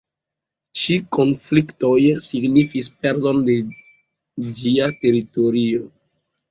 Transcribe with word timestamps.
Ĉi 0.79 0.95
konfliktoj 1.17 1.99
signifis 2.29 2.91
perdon 3.05 3.47
de 3.51 3.61
de 3.69 4.53
ĝia 4.63 4.93
teritorio. 5.07 5.89